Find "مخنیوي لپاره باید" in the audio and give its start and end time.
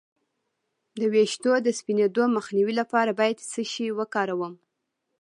2.37-3.37